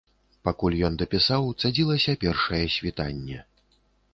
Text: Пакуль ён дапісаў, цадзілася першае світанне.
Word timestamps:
Пакуль 0.47 0.77
ён 0.87 0.95
дапісаў, 1.01 1.45
цадзілася 1.63 2.15
першае 2.25 2.63
світанне. 2.77 3.39